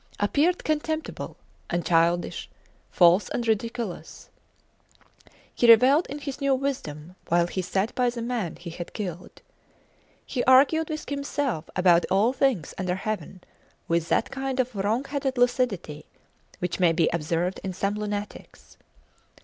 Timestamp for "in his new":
6.07-6.55